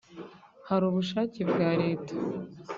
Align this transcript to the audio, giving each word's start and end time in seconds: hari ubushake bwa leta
hari 0.67 0.83
ubushake 0.89 1.41
bwa 1.51 1.69
leta 1.81 2.13